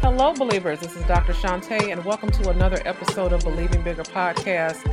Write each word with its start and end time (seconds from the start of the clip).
Hello, 0.00 0.32
believers. 0.32 0.80
This 0.80 0.94
is 0.96 1.02
Dr. 1.04 1.32
Shante, 1.32 1.90
and 1.90 2.04
welcome 2.04 2.30
to 2.30 2.50
another 2.50 2.80
episode 2.84 3.32
of 3.32 3.42
Believing 3.42 3.82
Bigger 3.82 4.04
podcast. 4.04 4.86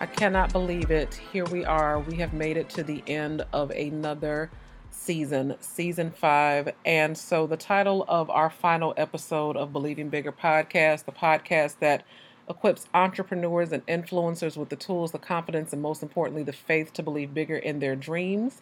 I 0.00 0.06
cannot 0.06 0.52
believe 0.52 0.90
it. 0.90 1.14
Here 1.14 1.44
we 1.44 1.64
are. 1.64 2.00
We 2.00 2.16
have 2.16 2.32
made 2.32 2.56
it 2.56 2.68
to 2.70 2.82
the 2.82 3.04
end 3.06 3.44
of 3.52 3.70
another 3.70 4.50
season, 4.90 5.54
season 5.60 6.10
five. 6.10 6.74
And 6.84 7.16
so, 7.16 7.46
the 7.46 7.56
title 7.56 8.04
of 8.08 8.28
our 8.30 8.50
final 8.50 8.94
episode 8.96 9.56
of 9.56 9.72
Believing 9.72 10.08
Bigger 10.08 10.32
podcast, 10.32 11.04
the 11.04 11.12
podcast 11.12 11.76
that 11.78 12.04
equips 12.48 12.88
entrepreneurs 12.94 13.70
and 13.70 13.86
influencers 13.86 14.56
with 14.56 14.70
the 14.70 14.76
tools, 14.76 15.12
the 15.12 15.18
confidence, 15.18 15.72
and 15.72 15.80
most 15.80 16.02
importantly, 16.02 16.42
the 16.42 16.52
faith 16.52 16.92
to 16.94 17.02
believe 17.02 17.32
bigger 17.32 17.56
in 17.56 17.78
their 17.78 17.94
dreams, 17.94 18.60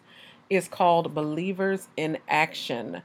is 0.49 0.67
called 0.67 1.15
Believers 1.15 1.87
in 1.97 2.19
Action. 2.27 3.01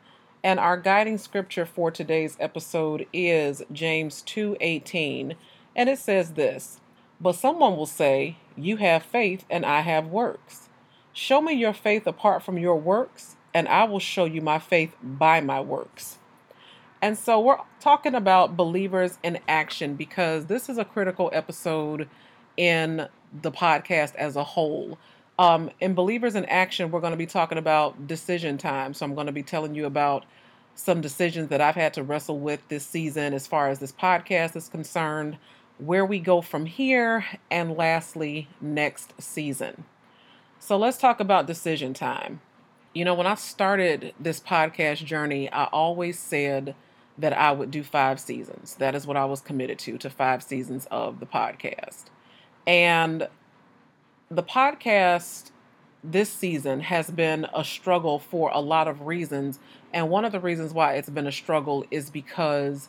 And 0.46 0.60
our 0.60 0.77
guiding 0.77 1.18
scripture 1.18 1.66
for 1.66 1.91
today's 1.91 2.36
episode 2.38 3.09
is 3.12 3.64
James 3.73 4.23
2:18, 4.23 5.34
and 5.74 5.88
it 5.88 5.98
says 5.98 6.34
this: 6.34 6.80
"But 7.20 7.34
someone 7.34 7.77
will 7.77 7.84
say, 7.84 8.37
you 8.56 8.77
have 8.77 9.02
faith 9.02 9.45
and 9.51 9.66
I 9.66 9.80
have 9.80 10.06
works. 10.06 10.68
Show 11.12 11.40
me 11.40 11.54
your 11.54 11.73
faith 11.73 12.06
apart 12.06 12.45
from 12.45 12.59
your 12.59 12.77
works, 12.77 13.34
and 13.52 13.66
I 13.66 13.82
will 13.87 13.98
show 13.98 14.24
you 14.24 14.40
my 14.40 14.60
faith 14.60 14.95
by 15.02 15.40
my 15.40 15.60
works." 15.60 16.20
And 17.02 17.18
so 17.18 17.40
we're 17.40 17.59
talking 17.80 18.15
about 18.15 18.56
believers 18.56 19.18
in 19.24 19.40
action 19.48 19.96
because 19.96 20.46
this 20.46 20.68
is 20.68 20.78
a 20.78 20.84
critical 20.84 21.28
episode 21.32 22.09
in 22.56 23.09
the 23.32 23.51
podcast 23.51 24.15
as 24.15 24.37
a 24.37 24.45
whole. 24.45 24.96
Um, 25.38 25.70
in 25.80 25.95
Believers 25.95 26.34
in 26.34 26.46
Action, 26.46 26.90
we're 26.90 27.01
going 27.01 27.12
to 27.12 27.16
be 27.18 27.26
talking 27.26 27.59
about 27.59 28.06
decision 28.06 28.56
time. 28.56 28.95
So 28.95 29.04
I'm 29.04 29.15
going 29.15 29.26
to 29.26 29.32
be 29.32 29.42
telling 29.42 29.74
you 29.74 29.84
about 29.84 30.24
some 30.77 31.01
decisions 31.01 31.49
that 31.49 31.60
I've 31.60 31.74
had 31.74 31.95
to 31.95 32.02
wrestle 32.02 32.38
with 32.38 32.60
this 32.69 32.87
season 32.87 33.35
as 33.35 33.46
far 33.46 33.69
as 33.69 33.79
this 33.80 33.93
podcast 33.93 34.55
is 34.55 34.69
concerned, 34.69 35.38
where 35.79 36.05
we 36.05 36.21
go 36.21 36.41
from 36.43 36.66
here, 36.66 37.24
and 37.51 37.77
lastly, 37.77 38.49
next 38.60 39.15
season. 39.19 39.85
So 40.60 40.77
let's 40.77 40.99
talk 40.99 41.19
about 41.19 41.47
decision 41.47 41.95
time. 41.95 42.41
You 42.95 43.04
know, 43.04 43.15
when 43.15 43.27
I 43.27 43.35
started 43.35 44.15
this 44.21 44.38
podcast 44.38 45.04
journey, 45.04 45.51
I 45.51 45.65
always 45.65 46.19
said 46.19 46.74
that 47.19 47.32
I 47.32 47.52
would 47.52 47.71
do 47.71 47.82
five 47.82 48.21
seasons. 48.21 48.74
That 48.74 48.95
is 48.95 49.07
what 49.07 49.16
I 49.16 49.24
was 49.24 49.41
committed 49.41 49.79
to, 49.80 49.99
to 49.99 50.10
five 50.10 50.43
seasons 50.43 50.87
of 50.91 51.21
the 51.21 51.27
podcast. 51.27 52.04
And 52.66 53.29
the 54.30 54.43
podcast 54.43 55.51
this 56.02 56.32
season 56.32 56.80
has 56.80 57.10
been 57.10 57.47
a 57.54 57.65
struggle 57.65 58.19
for 58.19 58.51
a 58.51 58.60
lot 58.60 58.88
of 58.88 59.02
reasons. 59.02 59.59
And 59.92 60.10
one 60.10 60.24
of 60.24 60.32
the 60.32 60.40
reasons 60.40 60.73
why 60.73 60.95
it's 60.95 61.10
been 61.10 61.26
a 61.26 61.32
struggle 61.32 61.84
is 61.90 62.10
because 62.10 62.88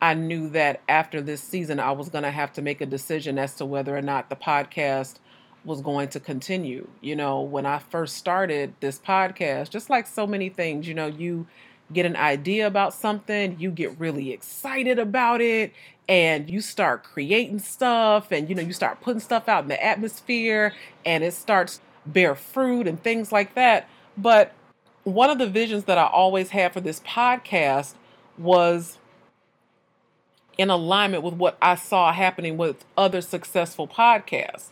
I 0.00 0.14
knew 0.14 0.48
that 0.50 0.80
after 0.88 1.20
this 1.20 1.40
season, 1.40 1.80
I 1.80 1.92
was 1.92 2.08
going 2.08 2.24
to 2.24 2.30
have 2.30 2.52
to 2.54 2.62
make 2.62 2.80
a 2.80 2.86
decision 2.86 3.38
as 3.38 3.54
to 3.56 3.66
whether 3.66 3.96
or 3.96 4.02
not 4.02 4.30
the 4.30 4.36
podcast 4.36 5.16
was 5.64 5.80
going 5.80 6.08
to 6.08 6.20
continue. 6.20 6.88
You 7.00 7.16
know, 7.16 7.40
when 7.40 7.66
I 7.66 7.78
first 7.78 8.16
started 8.16 8.74
this 8.80 8.98
podcast, 8.98 9.70
just 9.70 9.90
like 9.90 10.06
so 10.06 10.26
many 10.26 10.48
things, 10.48 10.86
you 10.86 10.94
know, 10.94 11.06
you 11.06 11.46
get 11.92 12.06
an 12.06 12.16
idea 12.16 12.66
about 12.66 12.94
something, 12.94 13.56
you 13.58 13.70
get 13.70 13.98
really 13.98 14.32
excited 14.32 14.98
about 14.98 15.40
it, 15.40 15.72
and 16.08 16.48
you 16.48 16.60
start 16.60 17.04
creating 17.04 17.58
stuff 17.58 18.32
and 18.32 18.48
you 18.48 18.54
know 18.54 18.62
you 18.62 18.72
start 18.72 19.00
putting 19.00 19.20
stuff 19.20 19.48
out 19.48 19.64
in 19.64 19.68
the 19.68 19.84
atmosphere 19.84 20.72
and 21.04 21.22
it 21.22 21.34
starts 21.34 21.80
bear 22.06 22.34
fruit 22.34 22.86
and 22.86 23.02
things 23.02 23.30
like 23.30 23.54
that 23.54 23.88
but 24.16 24.52
one 25.08 25.30
of 25.30 25.38
the 25.38 25.46
visions 25.46 25.84
that 25.84 25.98
I 25.98 26.06
always 26.06 26.50
had 26.50 26.72
for 26.72 26.80
this 26.80 27.00
podcast 27.00 27.94
was 28.36 28.98
in 30.56 30.70
alignment 30.70 31.22
with 31.22 31.34
what 31.34 31.56
I 31.62 31.76
saw 31.76 32.12
happening 32.12 32.56
with 32.56 32.84
other 32.96 33.20
successful 33.20 33.86
podcasts. 33.86 34.68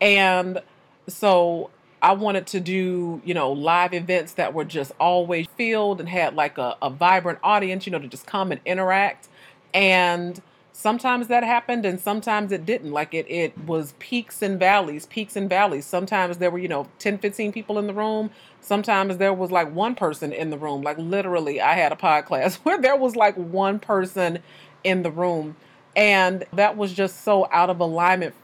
And 0.00 0.62
so 1.08 1.70
I 2.02 2.12
wanted 2.12 2.46
to 2.48 2.60
do, 2.60 3.20
you 3.24 3.34
know, 3.34 3.52
live 3.52 3.92
events 3.92 4.34
that 4.34 4.54
were 4.54 4.64
just 4.64 4.92
always 5.00 5.46
filled 5.56 6.00
and 6.00 6.08
had 6.08 6.34
like 6.34 6.58
a, 6.58 6.76
a 6.80 6.90
vibrant 6.90 7.38
audience, 7.42 7.86
you 7.86 7.92
know, 7.92 7.98
to 7.98 8.08
just 8.08 8.26
come 8.26 8.52
and 8.52 8.60
interact. 8.64 9.28
And 9.74 10.40
sometimes 10.80 11.28
that 11.28 11.44
happened 11.44 11.84
and 11.84 12.00
sometimes 12.00 12.52
it 12.52 12.64
didn't. 12.64 12.90
Like 12.90 13.12
it 13.12 13.26
it 13.28 13.56
was 13.66 13.94
peaks 13.98 14.40
and 14.40 14.58
valleys 14.58 15.06
peaks 15.06 15.36
and 15.36 15.48
valleys. 15.48 15.84
Sometimes 15.84 16.38
there 16.38 16.50
were 16.50 16.58
you 16.58 16.68
know 16.68 16.88
10 16.98 17.18
15 17.18 17.52
people 17.52 17.78
in 17.78 17.86
the 17.86 17.92
room. 17.94 18.30
Sometimes 18.62 19.18
there 19.18 19.34
was 19.34 19.50
like 19.50 19.72
one 19.72 19.94
person 19.94 20.32
in 20.32 20.50
the 20.50 20.58
room. 20.58 20.82
Like 20.82 20.98
literally 20.98 21.60
i 21.60 21.74
had 21.74 21.92
a 21.92 21.96
pod 21.96 22.24
class 22.26 22.56
where 22.56 22.80
there 22.80 22.96
was 22.96 23.14
like 23.14 23.36
one 23.36 23.78
person 23.78 24.38
in 24.82 25.02
the 25.02 25.10
room. 25.10 25.56
And 25.96 26.44
that 26.54 26.76
was 26.76 26.94
just 26.94 27.24
so 27.24 27.48
out 27.52 27.68
of 27.68 27.80
alignment 27.80 28.34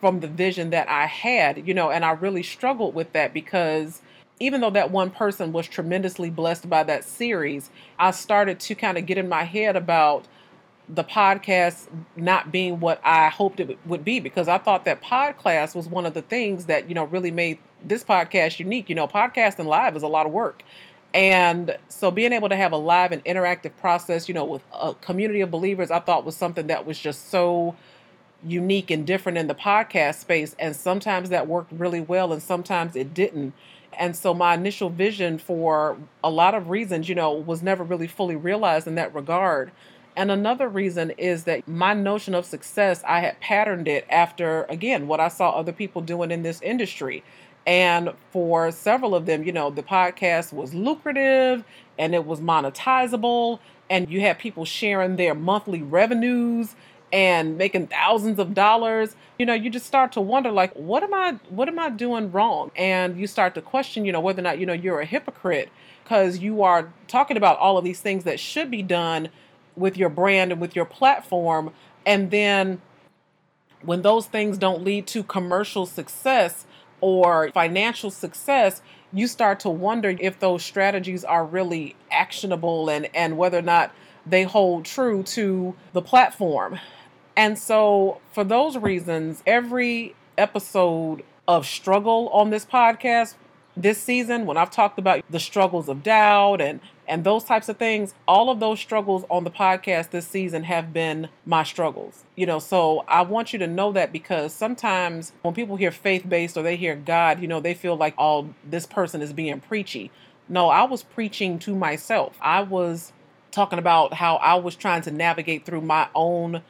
from 0.00 0.20
the 0.20 0.28
vision 0.28 0.70
that 0.70 0.88
i 0.88 1.06
had 1.06 1.66
you 1.66 1.74
know 1.74 1.90
and 1.90 2.04
i 2.04 2.10
really 2.12 2.42
struggled 2.42 2.94
with 2.94 3.12
that 3.12 3.34
because 3.34 4.00
even 4.38 4.60
though 4.60 4.70
that 4.70 4.92
one 4.92 5.10
person 5.10 5.50
was 5.50 5.66
tremendously 5.66 6.30
blessed 6.30 6.70
by 6.70 6.84
that 6.84 7.02
series 7.04 7.70
i 7.98 8.10
started 8.12 8.60
to 8.60 8.76
kind 8.76 8.96
of 8.96 9.06
get 9.06 9.18
in 9.18 9.28
my 9.28 9.42
head 9.42 9.74
about 9.76 10.24
the 10.88 11.04
podcast 11.04 11.86
not 12.16 12.50
being 12.50 12.80
what 12.80 13.00
I 13.04 13.28
hoped 13.28 13.60
it 13.60 13.78
would 13.86 14.04
be 14.04 14.20
because 14.20 14.48
I 14.48 14.58
thought 14.58 14.84
that 14.86 15.02
podcast 15.02 15.74
was 15.74 15.88
one 15.88 16.06
of 16.06 16.14
the 16.14 16.22
things 16.22 16.66
that, 16.66 16.88
you 16.88 16.94
know, 16.94 17.04
really 17.04 17.30
made 17.30 17.58
this 17.84 18.02
podcast 18.02 18.58
unique. 18.58 18.88
You 18.88 18.94
know, 18.94 19.06
podcasting 19.06 19.66
live 19.66 19.96
is 19.96 20.02
a 20.02 20.08
lot 20.08 20.26
of 20.26 20.32
work. 20.32 20.62
And 21.14 21.76
so 21.88 22.10
being 22.10 22.32
able 22.32 22.48
to 22.48 22.56
have 22.56 22.72
a 22.72 22.76
live 22.76 23.12
and 23.12 23.24
interactive 23.24 23.72
process, 23.80 24.28
you 24.28 24.34
know, 24.34 24.44
with 24.44 24.62
a 24.72 24.94
community 24.94 25.40
of 25.40 25.50
believers, 25.50 25.90
I 25.90 26.00
thought 26.00 26.24
was 26.24 26.36
something 26.36 26.66
that 26.66 26.86
was 26.86 26.98
just 26.98 27.30
so 27.30 27.76
unique 28.46 28.90
and 28.90 29.06
different 29.06 29.38
in 29.38 29.46
the 29.46 29.54
podcast 29.54 30.16
space. 30.16 30.54
And 30.58 30.76
sometimes 30.76 31.30
that 31.30 31.46
worked 31.46 31.72
really 31.72 32.00
well 32.00 32.32
and 32.32 32.42
sometimes 32.42 32.94
it 32.94 33.14
didn't. 33.14 33.54
And 33.98 34.14
so 34.14 34.32
my 34.34 34.54
initial 34.54 34.90
vision 34.90 35.38
for 35.38 35.96
a 36.22 36.30
lot 36.30 36.54
of 36.54 36.68
reasons, 36.68 37.08
you 37.08 37.14
know, 37.14 37.32
was 37.32 37.62
never 37.62 37.82
really 37.82 38.06
fully 38.06 38.36
realized 38.36 38.86
in 38.86 38.94
that 38.96 39.14
regard. 39.14 39.72
And 40.18 40.32
another 40.32 40.68
reason 40.68 41.12
is 41.12 41.44
that 41.44 41.68
my 41.68 41.94
notion 41.94 42.34
of 42.34 42.44
success, 42.44 43.04
I 43.06 43.20
had 43.20 43.38
patterned 43.38 43.86
it 43.86 44.04
after, 44.10 44.64
again, 44.64 45.06
what 45.06 45.20
I 45.20 45.28
saw 45.28 45.50
other 45.50 45.70
people 45.70 46.02
doing 46.02 46.32
in 46.32 46.42
this 46.42 46.60
industry. 46.60 47.22
And 47.64 48.10
for 48.32 48.72
several 48.72 49.14
of 49.14 49.26
them, 49.26 49.44
you 49.44 49.52
know, 49.52 49.70
the 49.70 49.84
podcast 49.84 50.52
was 50.52 50.74
lucrative 50.74 51.62
and 52.00 52.16
it 52.16 52.26
was 52.26 52.40
monetizable, 52.40 53.60
and 53.88 54.10
you 54.10 54.20
had 54.20 54.40
people 54.40 54.64
sharing 54.64 55.14
their 55.14 55.36
monthly 55.36 55.82
revenues 55.82 56.74
and 57.12 57.56
making 57.56 57.86
thousands 57.86 58.38
of 58.38 58.52
dollars 58.52 59.16
you 59.38 59.46
know 59.46 59.54
you 59.54 59.70
just 59.70 59.86
start 59.86 60.12
to 60.12 60.20
wonder 60.20 60.50
like 60.50 60.70
what 60.74 61.02
am 61.02 61.14
i 61.14 61.32
what 61.48 61.66
am 61.66 61.78
i 61.78 61.88
doing 61.88 62.30
wrong 62.30 62.70
and 62.76 63.18
you 63.18 63.26
start 63.26 63.54
to 63.54 63.62
question 63.62 64.04
you 64.04 64.12
know 64.12 64.20
whether 64.20 64.40
or 64.40 64.42
not 64.42 64.58
you 64.58 64.66
know 64.66 64.74
you're 64.74 65.00
a 65.00 65.06
hypocrite 65.06 65.70
because 66.04 66.36
you 66.40 66.62
are 66.62 66.92
talking 67.06 67.38
about 67.38 67.58
all 67.58 67.78
of 67.78 67.84
these 67.84 68.00
things 68.00 68.24
that 68.24 68.38
should 68.38 68.70
be 68.70 68.82
done 68.82 69.30
with 69.78 69.96
your 69.96 70.08
brand 70.08 70.52
and 70.52 70.60
with 70.60 70.76
your 70.76 70.84
platform. 70.84 71.72
And 72.04 72.30
then 72.30 72.80
when 73.82 74.02
those 74.02 74.26
things 74.26 74.58
don't 74.58 74.82
lead 74.82 75.06
to 75.08 75.22
commercial 75.22 75.86
success 75.86 76.66
or 77.00 77.50
financial 77.52 78.10
success, 78.10 78.82
you 79.12 79.26
start 79.26 79.60
to 79.60 79.70
wonder 79.70 80.16
if 80.20 80.38
those 80.40 80.64
strategies 80.64 81.24
are 81.24 81.44
really 81.44 81.96
actionable 82.10 82.88
and, 82.88 83.08
and 83.14 83.38
whether 83.38 83.58
or 83.58 83.62
not 83.62 83.92
they 84.26 84.42
hold 84.42 84.84
true 84.84 85.22
to 85.22 85.74
the 85.92 86.02
platform. 86.02 86.78
And 87.36 87.58
so, 87.58 88.20
for 88.32 88.42
those 88.44 88.76
reasons, 88.76 89.42
every 89.46 90.14
episode 90.36 91.22
of 91.46 91.66
struggle 91.66 92.28
on 92.30 92.50
this 92.50 92.64
podcast 92.64 93.34
this 93.76 94.02
season, 94.02 94.44
when 94.44 94.56
I've 94.56 94.70
talked 94.72 94.98
about 94.98 95.22
the 95.30 95.38
struggles 95.38 95.88
of 95.88 96.02
doubt 96.02 96.60
and 96.60 96.80
and 97.08 97.24
those 97.24 97.44
types 97.44 97.68
of 97.68 97.78
things, 97.78 98.14
all 98.28 98.50
of 98.50 98.60
those 98.60 98.78
struggles 98.78 99.24
on 99.30 99.44
the 99.44 99.50
podcast 99.50 100.10
this 100.10 100.28
season 100.28 100.64
have 100.64 100.92
been 100.92 101.28
my 101.46 101.62
struggles. 101.62 102.24
You 102.36 102.46
know, 102.46 102.58
so 102.58 103.04
I 103.08 103.22
want 103.22 103.52
you 103.52 103.58
to 103.60 103.66
know 103.66 103.92
that 103.92 104.12
because 104.12 104.52
sometimes 104.52 105.32
when 105.42 105.54
people 105.54 105.76
hear 105.76 105.90
faith 105.90 106.28
based 106.28 106.56
or 106.56 106.62
they 106.62 106.76
hear 106.76 106.94
God, 106.94 107.40
you 107.40 107.48
know, 107.48 107.60
they 107.60 107.74
feel 107.74 107.96
like, 107.96 108.14
oh, 108.18 108.50
this 108.62 108.86
person 108.86 109.22
is 109.22 109.32
being 109.32 109.60
preachy. 109.60 110.10
No, 110.48 110.68
I 110.68 110.84
was 110.84 111.02
preaching 111.02 111.58
to 111.60 111.74
myself. 111.74 112.36
I 112.40 112.62
was 112.62 113.12
talking 113.50 113.78
about 113.78 114.14
how 114.14 114.36
I 114.36 114.54
was 114.56 114.76
trying 114.76 115.02
to 115.02 115.10
navigate 115.10 115.64
through 115.64 115.80
my 115.80 116.08
own 116.14 116.62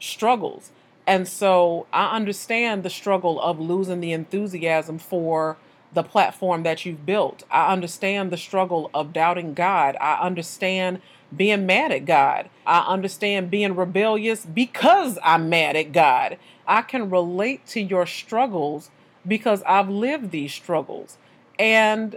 struggles. 0.00 0.72
And 1.06 1.28
so 1.28 1.86
I 1.92 2.16
understand 2.16 2.82
the 2.82 2.90
struggle 2.90 3.40
of 3.40 3.60
losing 3.60 4.00
the 4.00 4.12
enthusiasm 4.12 4.98
for 4.98 5.56
the 5.94 6.02
platform 6.02 6.64
that 6.64 6.84
you've 6.84 7.06
built. 7.06 7.44
I 7.50 7.72
understand 7.72 8.30
the 8.30 8.36
struggle 8.36 8.90
of 8.92 9.12
doubting 9.12 9.54
God. 9.54 9.96
I 10.00 10.20
understand 10.20 11.00
being 11.34 11.66
mad 11.66 11.92
at 11.92 12.04
God. 12.04 12.48
I 12.66 12.80
understand 12.80 13.50
being 13.50 13.74
rebellious 13.74 14.44
because 14.44 15.18
I'm 15.22 15.48
mad 15.48 15.76
at 15.76 15.92
God. 15.92 16.36
I 16.66 16.82
can 16.82 17.10
relate 17.10 17.66
to 17.68 17.80
your 17.80 18.06
struggles 18.06 18.90
because 19.26 19.62
I've 19.62 19.88
lived 19.88 20.30
these 20.30 20.52
struggles. 20.52 21.16
And 21.58 22.16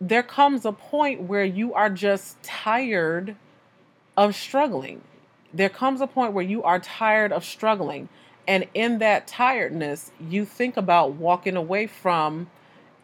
there 0.00 0.22
comes 0.22 0.64
a 0.64 0.72
point 0.72 1.22
where 1.22 1.44
you 1.44 1.74
are 1.74 1.90
just 1.90 2.42
tired 2.42 3.36
of 4.16 4.34
struggling. 4.34 5.02
There 5.52 5.68
comes 5.68 6.00
a 6.00 6.06
point 6.06 6.32
where 6.32 6.44
you 6.44 6.62
are 6.62 6.78
tired 6.78 7.32
of 7.32 7.44
struggling. 7.44 8.08
And 8.46 8.66
in 8.74 8.98
that 8.98 9.26
tiredness, 9.26 10.12
you 10.20 10.44
think 10.44 10.76
about 10.76 11.12
walking 11.12 11.56
away 11.56 11.86
from 11.86 12.48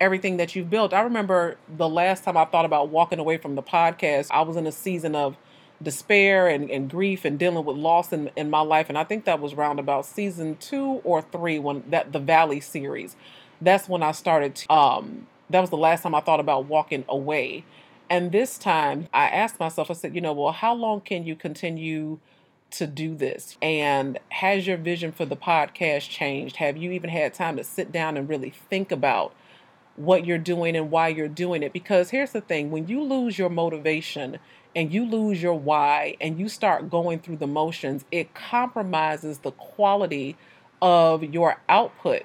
everything 0.01 0.37
that 0.37 0.55
you've 0.55 0.71
built. 0.71 0.93
I 0.93 1.01
remember 1.01 1.57
the 1.69 1.89
last 1.89 2.25
time 2.25 2.37
I 2.37 2.45
thought 2.45 2.65
about 2.65 2.89
walking 2.91 3.19
away 3.19 3.39
from 3.39 3.55
the 3.55 3.63
podcast, 3.63 4.29
I 4.31 4.43
was 4.43 4.57
in 4.57 4.67
a 4.67 4.73
season 4.73 5.15
of 5.15 5.37
despair 5.83 6.49
and, 6.49 6.71
and 6.71 6.91
grief 6.91 7.25
and 7.25 7.39
dealing 7.39 7.65
with 7.65 7.77
loss 7.77 8.13
in, 8.13 8.31
in 8.37 8.51
my 8.51 8.61
life. 8.61 8.89
And 8.89 8.97
I 8.97 9.05
think 9.05 9.25
that 9.25 9.41
was 9.41 9.53
around 9.53 9.79
about 9.79 10.07
season 10.07 10.57
two 10.57 11.01
or 11.05 11.23
three 11.23 11.59
when 11.59 11.85
that 11.91 12.13
the 12.13 12.19
Valley 12.19 12.61
series. 12.61 13.17
That's 13.61 13.89
when 13.89 14.03
I 14.03 14.13
started 14.13 14.55
to, 14.57 14.73
um 14.73 15.27
that 15.49 15.61
was 15.61 15.71
the 15.71 15.77
last 15.77 16.03
time 16.03 16.15
I 16.15 16.21
thought 16.21 16.41
about 16.41 16.67
walking 16.67 17.05
away. 17.09 17.65
And 18.09 18.33
this 18.33 18.59
time 18.59 19.09
I 19.13 19.27
asked 19.27 19.61
myself, 19.61 19.91
I 19.91 19.95
said, 19.95 20.15
you 20.15 20.21
know, 20.21 20.33
well, 20.33 20.53
how 20.53 20.75
long 20.75 21.01
can 21.01 21.25
you 21.25 21.37
continue 21.37 22.19
to 22.73 22.87
do 22.87 23.15
this? 23.15 23.57
And 23.63 24.19
has 24.31 24.67
your 24.67 24.77
vision 24.77 25.13
for 25.13 25.25
the 25.25 25.37
podcast 25.37 26.09
changed? 26.09 26.57
Have 26.57 26.77
you 26.77 26.91
even 26.93 27.11
had 27.11 27.35
time 27.35 27.57
to 27.57 27.65
sit 27.65 27.93
down 27.93 28.17
and 28.17 28.29
really 28.29 28.51
think 28.51 28.91
about 28.91 29.35
what 29.97 30.27
you're 30.27 30.39
doing 30.39 30.77
and 30.77 30.91
why 30.91 31.09
you're 31.09 31.29
doing 31.29 31.63
it? 31.63 31.73
Because 31.73 32.11
here's 32.11 32.33
the 32.33 32.41
thing 32.41 32.71
when 32.71 32.89
you 32.89 33.03
lose 33.03 33.39
your 33.39 33.51
motivation 33.51 34.39
and 34.75 34.93
you 34.93 35.05
lose 35.05 35.43
your 35.43 35.59
why 35.59 36.17
and 36.21 36.39
you 36.39 36.49
start 36.49 36.91
going 36.91 37.19
through 37.19 37.37
the 37.37 37.47
motions, 37.47 38.05
it 38.13 38.35
compromises 38.35 39.39
the 39.39 39.53
quality 39.53 40.37
of 40.83 41.25
your 41.25 41.57
output. 41.69 42.23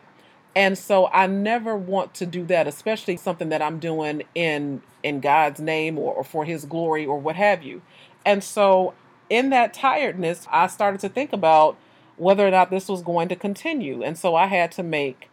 And 0.56 0.78
so 0.78 1.08
I 1.08 1.28
never 1.28 1.78
want 1.78 2.14
to 2.16 2.26
do 2.26 2.46
that, 2.48 2.68
especially 2.68 3.16
something 3.16 3.50
that 3.50 3.62
I'm 3.62 3.80
doing 3.80 4.24
in 4.36 4.82
in 5.02 5.20
God's 5.20 5.60
name 5.60 5.98
or, 5.98 6.14
or 6.14 6.24
for 6.24 6.46
his 6.46 6.66
glory 6.66 7.06
or 7.06 7.18
what 7.18 7.36
have 7.36 7.64
you. 7.64 7.82
And 8.26 8.44
so 8.44 8.94
in 9.30 9.50
that 9.50 9.74
tiredness, 9.74 10.46
I 10.52 10.68
started 10.68 11.00
to 11.02 11.10
think 11.10 11.34
about 11.34 11.78
whether 12.18 12.46
or 12.46 12.52
not 12.52 12.70
this 12.70 12.88
was 12.88 13.02
going 13.02 13.30
to 13.30 13.36
continue. 13.36 14.04
And 14.04 14.18
so 14.18 14.36
I 14.36 14.48
had 14.48 14.72
to 14.74 14.84
make 14.84 15.30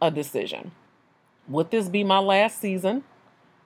a 0.00 0.10
decision. 0.10 0.72
Would 1.48 1.70
this 1.70 1.88
be 1.88 2.04
my 2.04 2.18
last 2.18 2.60
season? 2.60 3.04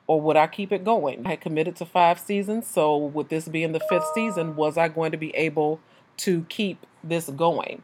or 0.08 0.20
would 0.20 0.36
I 0.36 0.48
keep 0.48 0.72
it 0.72 0.84
going? 0.84 1.25
I 1.25 1.30
had 1.30 1.40
committed 1.42 1.76
to 1.76 1.86
five 1.86 2.19
seasons, 2.19 2.66
so 2.66 2.96
with 2.96 3.28
this 3.28 3.46
being 3.46 3.72
the 3.72 3.80
fifth 3.90 4.10
season, 4.14 4.56
was 4.56 4.76
I 4.76 4.88
going 4.88 5.12
to 5.12 5.19
be 5.19 5.36
able 5.36 5.80
to 6.19 6.44
keep 6.48 6.84
this 7.04 7.28
going? 7.28 7.82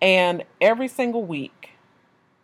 And 0.00 0.44
every 0.60 0.88
single 0.88 1.24
week, 1.24 1.70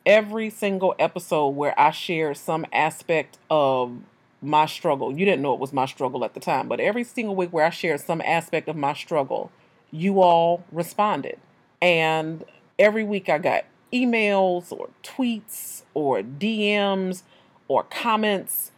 every 0.06 0.48
single 0.48 0.94
episode 0.98 1.50
where 1.50 1.78
I 1.78 1.90
shared 1.90 2.38
some 2.38 2.64
aspect 2.72 3.38
of 3.50 3.93
my 4.40 4.64
struggle, 4.64 5.16
you 5.16 5.26
didn't 5.26 5.43
know 5.43 5.52
it 5.52 5.60
was 5.60 5.75
my 5.75 5.84
struggle 5.84 6.25
at 6.25 6.32
the 6.32 6.40
time, 6.40 6.66
but 6.66 6.81
every 6.81 7.04
single 7.04 7.36
week 7.36 7.52
where 7.52 7.66
I 7.66 7.70
shared 7.70 8.00
some 8.00 8.22
aspect 8.22 8.69
of 8.69 8.76
my 8.76 8.94
struggle, 8.94 9.52
you 9.90 10.22
all 10.22 10.64
responded. 10.72 11.38
And 11.82 12.43
every 12.78 13.04
week 13.04 13.28
I 13.28 13.36
got 13.36 13.66
emails 13.92 14.72
or 14.72 14.88
tweets 15.02 15.82
or 15.94 16.22
DMs 16.22 17.22
or 17.69 17.84
comments 17.84 18.72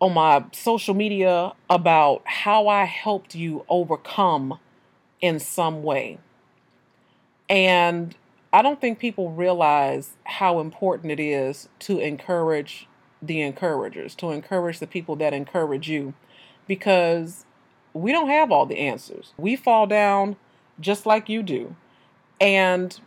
on 0.00 0.12
my 0.14 0.44
social 0.52 0.94
media 0.94 1.52
about 1.70 2.22
how 2.24 2.68
I 2.68 2.84
helped 2.84 3.34
you 3.34 3.64
overcome 3.68 4.58
in 5.20 5.40
some 5.40 5.82
way. 5.82 6.18
And 7.48 8.14
I 8.52 8.62
don't 8.62 8.80
think 8.80 8.98
people 8.98 9.32
realize 9.32 10.12
how 10.24 10.60
important 10.60 11.12
it 11.12 11.20
is 11.20 11.68
to 11.80 11.98
encourage 11.98 12.88
the 13.22 13.40
encouragers, 13.40 14.14
to 14.16 14.30
encourage 14.30 14.78
the 14.78 14.86
people 14.86 15.16
that 15.16 15.32
encourage 15.32 15.88
you, 15.88 16.14
because 16.66 17.44
we 17.94 18.12
don't 18.12 18.28
have 18.28 18.52
all 18.52 18.66
the 18.66 18.78
answers. 18.78 19.32
We 19.38 19.56
fall 19.56 19.86
down 19.86 20.36
just 20.80 21.06
like 21.06 21.28
you 21.28 21.42
do. 21.42 21.74
And 22.40 22.98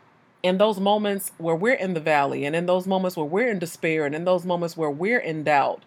in 0.43 0.57
those 0.57 0.79
moments 0.79 1.31
where 1.37 1.55
we're 1.55 1.73
in 1.73 1.93
the 1.93 1.99
valley, 1.99 2.45
and 2.45 2.55
in 2.55 2.65
those 2.65 2.87
moments 2.87 3.17
where 3.17 3.25
we're 3.25 3.49
in 3.49 3.59
despair, 3.59 4.05
and 4.05 4.15
in 4.15 4.25
those 4.25 4.45
moments 4.45 4.77
where 4.77 4.89
we're 4.89 5.19
in 5.19 5.43
doubt, 5.43 5.83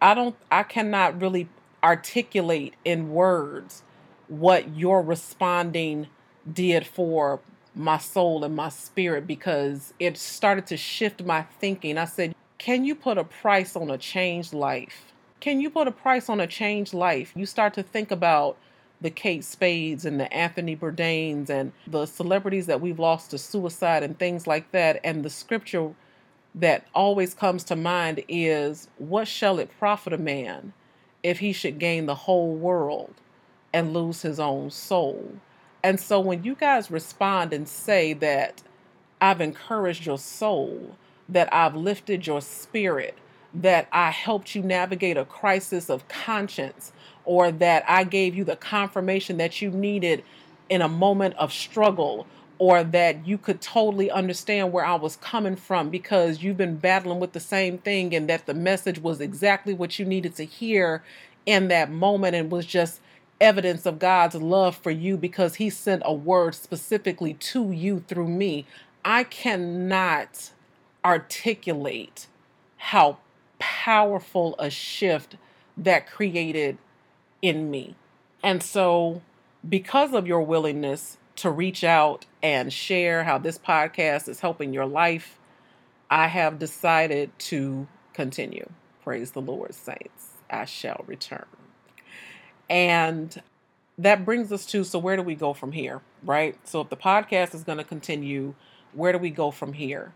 I 0.00 0.14
don't 0.14 0.36
I 0.50 0.62
cannot 0.62 1.20
really 1.20 1.48
articulate 1.82 2.74
in 2.84 3.10
words 3.10 3.82
what 4.28 4.76
your 4.76 5.02
responding 5.02 6.08
did 6.50 6.86
for 6.86 7.40
my 7.74 7.98
soul 7.98 8.42
and 8.44 8.56
my 8.56 8.70
spirit 8.70 9.26
because 9.26 9.92
it 9.98 10.16
started 10.16 10.66
to 10.66 10.76
shift 10.76 11.22
my 11.22 11.42
thinking. 11.60 11.98
I 11.98 12.06
said, 12.06 12.34
Can 12.58 12.84
you 12.84 12.94
put 12.94 13.18
a 13.18 13.24
price 13.24 13.76
on 13.76 13.90
a 13.90 13.98
changed 13.98 14.54
life? 14.54 15.12
Can 15.40 15.60
you 15.60 15.70
put 15.70 15.86
a 15.86 15.92
price 15.92 16.28
on 16.28 16.40
a 16.40 16.46
changed 16.46 16.94
life? 16.94 17.32
You 17.36 17.46
start 17.46 17.74
to 17.74 17.82
think 17.82 18.10
about 18.10 18.56
the 19.00 19.10
Kate 19.10 19.44
Spades 19.44 20.04
and 20.04 20.18
the 20.18 20.32
Anthony 20.32 20.76
Bourdains 20.76 21.50
and 21.50 21.72
the 21.86 22.06
celebrities 22.06 22.66
that 22.66 22.80
we've 22.80 22.98
lost 22.98 23.30
to 23.30 23.38
suicide 23.38 24.02
and 24.02 24.18
things 24.18 24.46
like 24.46 24.70
that. 24.72 25.00
And 25.04 25.24
the 25.24 25.30
scripture 25.30 25.92
that 26.54 26.86
always 26.94 27.34
comes 27.34 27.64
to 27.64 27.76
mind 27.76 28.24
is 28.28 28.88
what 28.98 29.28
shall 29.28 29.58
it 29.58 29.70
profit 29.78 30.12
a 30.12 30.18
man 30.18 30.72
if 31.22 31.40
he 31.40 31.52
should 31.52 31.78
gain 31.78 32.06
the 32.06 32.14
whole 32.14 32.54
world 32.54 33.14
and 33.72 33.92
lose 33.92 34.22
his 34.22 34.40
own 34.40 34.70
soul? 34.70 35.36
And 35.84 36.00
so 36.00 36.18
when 36.18 36.42
you 36.42 36.54
guys 36.54 36.90
respond 36.90 37.52
and 37.52 37.68
say 37.68 38.12
that 38.14 38.62
I've 39.20 39.40
encouraged 39.40 40.06
your 40.06 40.18
soul, 40.18 40.96
that 41.28 41.52
I've 41.52 41.76
lifted 41.76 42.26
your 42.26 42.40
spirit, 42.40 43.16
that 43.62 43.88
I 43.92 44.10
helped 44.10 44.54
you 44.54 44.62
navigate 44.62 45.16
a 45.16 45.24
crisis 45.24 45.88
of 45.90 46.06
conscience, 46.08 46.92
or 47.24 47.50
that 47.50 47.84
I 47.88 48.04
gave 48.04 48.34
you 48.34 48.44
the 48.44 48.56
confirmation 48.56 49.36
that 49.38 49.60
you 49.60 49.70
needed 49.70 50.22
in 50.68 50.82
a 50.82 50.88
moment 50.88 51.34
of 51.36 51.52
struggle 51.52 52.26
or 52.58 52.82
that 52.82 53.26
you 53.26 53.36
could 53.36 53.60
totally 53.60 54.10
understand 54.10 54.72
where 54.72 54.84
I 54.84 54.94
was 54.94 55.16
coming 55.16 55.56
from 55.56 55.90
because 55.90 56.42
you've 56.42 56.56
been 56.56 56.76
battling 56.76 57.20
with 57.20 57.32
the 57.32 57.40
same 57.40 57.78
thing 57.78 58.14
and 58.14 58.28
that 58.28 58.46
the 58.46 58.54
message 58.54 58.98
was 58.98 59.20
exactly 59.20 59.74
what 59.74 59.98
you 59.98 60.06
needed 60.06 60.34
to 60.36 60.44
hear 60.44 61.02
in 61.44 61.68
that 61.68 61.90
moment 61.90 62.34
and 62.34 62.50
was 62.50 62.64
just 62.64 63.00
evidence 63.40 63.84
of 63.84 63.98
God's 63.98 64.36
love 64.36 64.76
for 64.76 64.90
you 64.90 65.16
because 65.16 65.56
He 65.56 65.68
sent 65.68 66.02
a 66.04 66.14
word 66.14 66.54
specifically 66.54 67.34
to 67.34 67.70
you 67.72 68.02
through 68.08 68.28
me. 68.28 68.64
I 69.04 69.24
cannot 69.24 70.50
articulate 71.04 72.26
how 72.78 73.18
powerful 73.86 74.56
a 74.58 74.68
shift 74.68 75.36
that 75.76 76.08
created 76.08 76.76
in 77.40 77.70
me. 77.70 77.94
And 78.42 78.60
so, 78.60 79.22
because 79.68 80.12
of 80.12 80.26
your 80.26 80.42
willingness 80.42 81.18
to 81.36 81.48
reach 81.48 81.84
out 81.84 82.26
and 82.42 82.72
share 82.72 83.22
how 83.22 83.38
this 83.38 83.56
podcast 83.56 84.28
is 84.28 84.40
helping 84.40 84.74
your 84.74 84.86
life, 84.86 85.38
I 86.10 86.26
have 86.26 86.58
decided 86.58 87.30
to 87.38 87.86
continue. 88.12 88.68
Praise 89.04 89.30
the 89.30 89.40
Lord, 89.40 89.72
saints. 89.72 90.32
I 90.50 90.64
shall 90.64 91.04
return. 91.06 91.46
And 92.68 93.40
that 93.98 94.24
brings 94.24 94.50
us 94.50 94.66
to 94.66 94.82
so 94.82 94.98
where 94.98 95.14
do 95.16 95.22
we 95.22 95.36
go 95.36 95.52
from 95.52 95.70
here, 95.70 96.00
right? 96.24 96.58
So 96.66 96.80
if 96.80 96.88
the 96.88 96.96
podcast 96.96 97.54
is 97.54 97.62
going 97.62 97.78
to 97.78 97.84
continue, 97.84 98.54
where 98.94 99.12
do 99.12 99.18
we 99.18 99.30
go 99.30 99.52
from 99.52 99.74
here? 99.74 100.12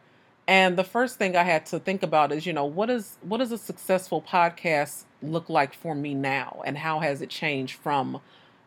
And 0.50 0.76
the 0.76 0.82
first 0.82 1.16
thing 1.16 1.36
I 1.36 1.44
had 1.44 1.64
to 1.66 1.78
think 1.78 2.02
about 2.02 2.32
is, 2.32 2.44
you 2.44 2.52
know, 2.52 2.64
what 2.64 2.90
is 2.90 3.18
what 3.22 3.36
does 3.36 3.52
a 3.52 3.56
successful 3.56 4.20
podcast 4.20 5.04
look 5.22 5.48
like 5.48 5.72
for 5.72 5.94
me 5.94 6.12
now 6.12 6.60
and 6.66 6.76
how 6.76 6.98
has 6.98 7.22
it 7.22 7.30
changed 7.30 7.76
from 7.76 8.20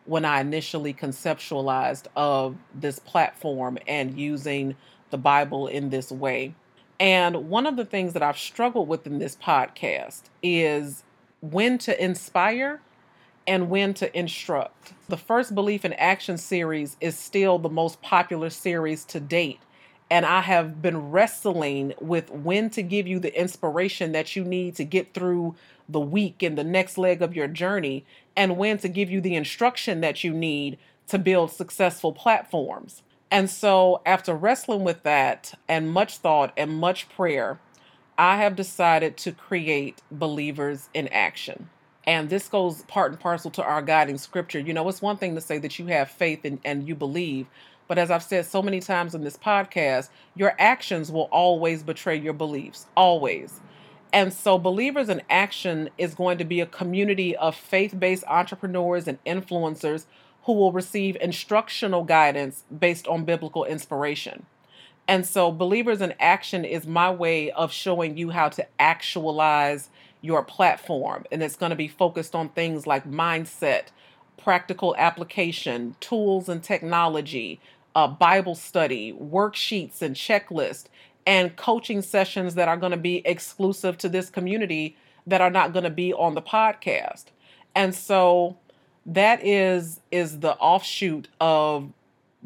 when 0.06 0.24
I 0.24 0.40
initially 0.40 0.94
conceptualized 0.94 2.06
of 2.16 2.56
this 2.74 2.98
platform 2.98 3.76
and 3.86 4.18
using 4.18 4.76
the 5.10 5.18
Bible 5.18 5.66
in 5.66 5.90
this 5.90 6.10
way. 6.10 6.54
And 6.98 7.50
one 7.50 7.66
of 7.66 7.76
the 7.76 7.84
things 7.84 8.14
that 8.14 8.22
I've 8.22 8.38
struggled 8.38 8.88
with 8.88 9.06
in 9.06 9.18
this 9.18 9.36
podcast 9.36 10.22
is 10.42 11.02
when 11.42 11.76
to 11.78 12.02
inspire 12.02 12.80
and 13.46 13.68
when 13.68 13.92
to 13.92 14.18
instruct. 14.18 14.94
The 15.10 15.18
first 15.18 15.54
Belief 15.54 15.84
in 15.84 15.92
Action 15.92 16.38
series 16.38 16.96
is 17.02 17.18
still 17.18 17.58
the 17.58 17.68
most 17.68 18.00
popular 18.00 18.48
series 18.48 19.04
to 19.04 19.20
date. 19.20 19.60
And 20.10 20.26
I 20.26 20.42
have 20.42 20.82
been 20.82 21.10
wrestling 21.10 21.94
with 22.00 22.30
when 22.30 22.70
to 22.70 22.82
give 22.82 23.06
you 23.06 23.18
the 23.18 23.38
inspiration 23.38 24.12
that 24.12 24.36
you 24.36 24.44
need 24.44 24.76
to 24.76 24.84
get 24.84 25.14
through 25.14 25.56
the 25.88 26.00
week 26.00 26.42
and 26.42 26.56
the 26.56 26.64
next 26.64 26.98
leg 26.98 27.22
of 27.22 27.34
your 27.34 27.48
journey 27.48 28.04
and 28.36 28.56
when 28.56 28.78
to 28.78 28.88
give 28.88 29.10
you 29.10 29.20
the 29.20 29.34
instruction 29.34 30.00
that 30.00 30.24
you 30.24 30.32
need 30.32 30.78
to 31.08 31.18
build 31.18 31.50
successful 31.50 32.12
platforms. 32.12 33.02
And 33.30 33.50
so, 33.50 34.00
after 34.06 34.34
wrestling 34.34 34.84
with 34.84 35.02
that 35.02 35.54
and 35.68 35.90
much 35.90 36.18
thought 36.18 36.52
and 36.56 36.78
much 36.78 37.08
prayer, 37.08 37.58
I 38.16 38.36
have 38.36 38.54
decided 38.54 39.16
to 39.18 39.32
create 39.32 40.00
believers 40.10 40.88
in 40.94 41.08
action. 41.08 41.68
And 42.06 42.28
this 42.28 42.48
goes 42.48 42.82
part 42.82 43.10
and 43.10 43.20
parcel 43.20 43.50
to 43.52 43.64
our 43.64 43.82
guiding 43.82 44.18
scripture. 44.18 44.60
You 44.60 44.74
know, 44.74 44.88
it's 44.88 45.02
one 45.02 45.16
thing 45.16 45.34
to 45.34 45.40
say 45.40 45.58
that 45.58 45.78
you 45.78 45.86
have 45.86 46.10
faith 46.10 46.44
and, 46.44 46.60
and 46.64 46.86
you 46.86 46.94
believe, 46.94 47.46
but 47.86 47.98
as 47.98 48.10
I've 48.10 48.22
said 48.22 48.46
so 48.46 48.62
many 48.62 48.80
times 48.80 49.14
in 49.14 49.24
this 49.24 49.36
podcast, 49.36 50.08
your 50.34 50.54
actions 50.58 51.12
will 51.12 51.28
always 51.30 51.82
betray 51.82 52.16
your 52.16 52.32
beliefs, 52.32 52.86
always. 52.96 53.60
And 54.12 54.32
so, 54.32 54.58
Believers 54.58 55.08
in 55.08 55.22
Action 55.28 55.90
is 55.98 56.14
going 56.14 56.38
to 56.38 56.44
be 56.44 56.60
a 56.60 56.66
community 56.66 57.36
of 57.36 57.56
faith 57.56 57.98
based 57.98 58.24
entrepreneurs 58.28 59.08
and 59.08 59.22
influencers 59.24 60.06
who 60.44 60.52
will 60.52 60.72
receive 60.72 61.16
instructional 61.20 62.04
guidance 62.04 62.62
based 62.78 63.08
on 63.08 63.24
biblical 63.24 63.64
inspiration. 63.64 64.46
And 65.08 65.26
so, 65.26 65.50
Believers 65.50 66.00
in 66.00 66.14
Action 66.20 66.64
is 66.64 66.86
my 66.86 67.10
way 67.10 67.50
of 67.50 67.72
showing 67.72 68.16
you 68.16 68.30
how 68.30 68.48
to 68.50 68.66
actualize 68.78 69.90
your 70.20 70.42
platform. 70.42 71.24
And 71.30 71.42
it's 71.42 71.56
going 71.56 71.70
to 71.70 71.76
be 71.76 71.88
focused 71.88 72.34
on 72.34 72.48
things 72.50 72.86
like 72.86 73.10
mindset, 73.10 73.86
practical 74.38 74.94
application, 74.96 75.96
tools 76.00 76.48
and 76.48 76.62
technology, 76.62 77.60
uh, 77.94 78.08
Bible 78.08 78.54
study, 78.54 79.12
worksheets 79.12 80.02
and 80.02 80.16
checklists, 80.16 80.86
and 81.26 81.56
coaching 81.56 82.02
sessions 82.02 82.54
that 82.54 82.68
are 82.68 82.76
going 82.76 82.92
to 82.92 82.98
be 82.98 83.26
exclusive 83.26 83.96
to 83.98 84.08
this 84.08 84.30
community 84.30 84.96
that 85.26 85.40
are 85.40 85.50
not 85.50 85.72
going 85.72 85.84
to 85.84 85.90
be 85.90 86.12
on 86.12 86.34
the 86.34 86.42
podcast. 86.42 87.24
And 87.74 87.94
so 87.94 88.58
that 89.06 89.44
is 89.44 90.00
is 90.10 90.40
the 90.40 90.54
offshoot 90.56 91.28
of 91.40 91.92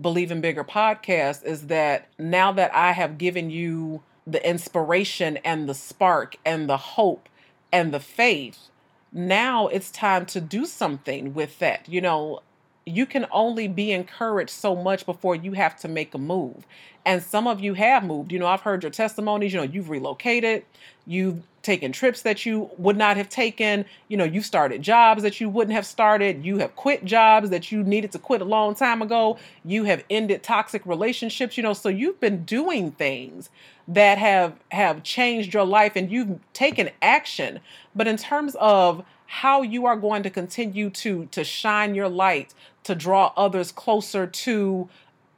Believing 0.00 0.40
Bigger 0.40 0.64
podcast 0.64 1.44
is 1.44 1.66
that 1.66 2.06
now 2.18 2.52
that 2.52 2.72
I 2.74 2.92
have 2.92 3.18
given 3.18 3.50
you 3.50 4.02
the 4.26 4.46
inspiration 4.48 5.38
and 5.38 5.68
the 5.68 5.74
spark 5.74 6.36
and 6.44 6.68
the 6.68 6.76
hope 6.76 7.28
and 7.72 7.92
the 7.92 8.00
faith, 8.00 8.68
now 9.12 9.66
it's 9.66 9.90
time 9.90 10.24
to 10.26 10.40
do 10.40 10.66
something 10.66 11.34
with 11.34 11.58
that. 11.58 11.88
You 11.88 12.00
know, 12.00 12.42
you 12.88 13.06
can 13.06 13.26
only 13.30 13.68
be 13.68 13.92
encouraged 13.92 14.50
so 14.50 14.74
much 14.74 15.06
before 15.06 15.34
you 15.34 15.52
have 15.52 15.76
to 15.80 15.88
make 15.88 16.14
a 16.14 16.18
move. 16.18 16.66
And 17.04 17.22
some 17.22 17.46
of 17.46 17.60
you 17.60 17.74
have 17.74 18.04
moved. 18.04 18.32
You 18.32 18.38
know, 18.38 18.46
I've 18.46 18.60
heard 18.60 18.82
your 18.82 18.90
testimonies. 18.90 19.52
You 19.52 19.60
know, 19.60 19.66
you've 19.66 19.88
relocated, 19.88 20.64
you've 21.06 21.42
taken 21.62 21.92
trips 21.92 22.22
that 22.22 22.46
you 22.46 22.70
would 22.78 22.96
not 22.96 23.16
have 23.16 23.28
taken. 23.28 23.84
You 24.08 24.16
know, 24.16 24.24
you've 24.24 24.46
started 24.46 24.82
jobs 24.82 25.22
that 25.22 25.40
you 25.40 25.48
wouldn't 25.48 25.74
have 25.74 25.86
started. 25.86 26.44
You 26.44 26.58
have 26.58 26.76
quit 26.76 27.04
jobs 27.04 27.50
that 27.50 27.72
you 27.72 27.82
needed 27.82 28.12
to 28.12 28.18
quit 28.18 28.40
a 28.40 28.44
long 28.44 28.74
time 28.74 29.02
ago. 29.02 29.38
You 29.64 29.84
have 29.84 30.04
ended 30.10 30.42
toxic 30.42 30.84
relationships, 30.86 31.56
you 31.56 31.62
know, 31.62 31.72
so 31.72 31.88
you've 31.88 32.20
been 32.20 32.44
doing 32.44 32.92
things 32.92 33.50
that 33.88 34.18
have 34.18 34.54
have 34.70 35.02
changed 35.02 35.54
your 35.54 35.64
life 35.64 35.92
and 35.96 36.10
you've 36.10 36.38
taken 36.52 36.90
action. 37.00 37.60
But 37.94 38.06
in 38.06 38.16
terms 38.16 38.54
of 38.60 39.04
how 39.30 39.60
you 39.60 39.84
are 39.84 39.96
going 39.96 40.22
to 40.22 40.30
continue 40.30 40.88
to 40.88 41.26
to 41.26 41.44
shine 41.44 41.94
your 41.94 42.08
light 42.08 42.54
to 42.82 42.94
draw 42.94 43.30
others 43.36 43.70
closer 43.70 44.26
to 44.26 44.88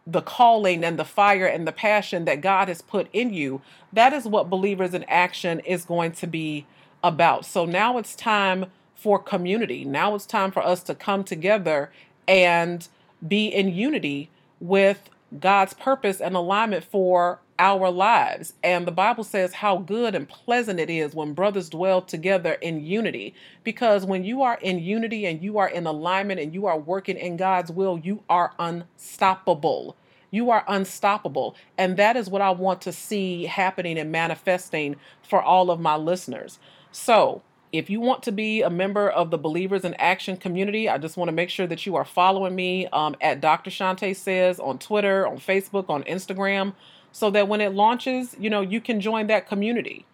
the 0.07 0.23
calling 0.23 0.85
and 0.85 0.99
the 0.99 1.05
fire 1.05 1.47
and 1.47 1.67
the 1.67 1.73
passion 1.73 2.25
that 2.25 2.41
God 2.41 2.69
has 2.69 2.83
put 2.83 3.09
in 3.13 3.35
you. 3.35 3.61
That 3.93 4.13
is 4.13 4.27
what 4.27 4.49
Believers 4.49 4.95
in 4.95 5.05
Action 5.05 5.59
is 5.61 5.85
going 5.85 6.13
to 6.13 6.27
be 6.29 6.67
about. 7.03 7.45
So 7.45 7.65
now 7.65 7.99
it's 7.99 8.15
time 8.15 8.67
for 8.95 9.19
community. 9.19 9.85
Now 9.85 10.15
it's 10.15 10.27
time 10.27 10.53
for 10.53 10.65
us 10.65 10.83
to 10.85 10.95
come 10.95 11.25
together 11.25 11.91
and 12.29 12.87
be 13.27 13.49
in 13.49 13.75
unity 13.75 14.31
with 14.61 15.11
God's 15.39 15.75
purpose 15.75 16.21
and 16.21 16.37
alignment 16.37 16.85
for 16.85 17.41
our 17.61 17.91
lives. 17.91 18.55
And 18.65 18.87
the 18.87 18.93
Bible 18.93 19.23
says 19.23 19.53
how 19.53 19.77
good 19.77 20.15
and 20.15 20.29
pleasant 20.29 20.81
it 20.81 20.89
is 20.89 21.15
when 21.15 21.35
brothers 21.35 21.69
dwell 21.69 22.01
together 22.01 22.55
in 22.55 22.85
unity. 22.85 23.35
Because 23.63 24.07
when 24.07 24.25
you 24.25 24.43
are 24.43 24.59
in 24.63 24.79
unity 24.81 25.27
and 25.27 25.43
you 25.43 25.59
are 25.59 25.69
in 25.69 25.87
alignment 25.87 26.41
and 26.41 26.55
you 26.55 26.67
are 26.67 26.79
working 26.79 27.19
in 27.19 27.37
God's 27.37 27.71
will, 27.71 28.01
you 28.03 28.25
are 28.31 28.55
unstoppable. 28.59 29.95
You 30.31 30.51
are 30.51 30.65
unstoppable. 30.67 31.55
And 31.77 31.99
that 31.99 32.17
is 32.17 32.31
what 32.31 32.41
I 32.41 32.51
want 32.51 32.81
to 32.83 32.93
see 32.93 33.45
happening 33.45 33.99
and 33.99 34.11
manifesting 34.11 34.97
for 35.29 35.43
all 35.43 35.71
of 35.71 35.79
my 35.79 35.97
listeners. 35.97 36.59
So, 36.91 37.43
if 37.73 37.89
you 37.89 38.01
want 38.01 38.25
to 38.25 38.33
be 38.33 38.63
a 38.63 38.71
member 38.71 39.09
of 39.09 39.31
the 39.31 39.39
Believers 39.39 39.85
in 39.85 39.95
Action 39.95 40.37
community, 40.37 40.89
I 40.89 40.99
just 40.99 41.17
want 41.17 41.29
to 41.29 41.33
make 41.33 41.51
sure 41.51 41.69
that 41.69 41.87
you 41.87 41.95
are 41.95 42.05
following 42.05 42.57
me 42.57 42.89
um, 42.89 43.15
at 43.21 43.41
Dr. 43.41 43.71
Shante 43.71 44.17
Says 44.17 44.59
on 44.59 44.81
Twitter, 44.81 45.25
on 45.25 45.37
Facebook, 45.37 45.89
on 45.89 46.03
Instagram 46.03 46.73
so 47.13 47.31
that 47.31 47.49
when 47.49 47.61
it 47.61 47.75
launches, 47.75 48.37
you 48.39 48.51
know, 48.51 48.61
you 48.61 48.81
can 48.81 49.01
join 49.01 49.27
that 49.29 49.49
community. 49.49 50.07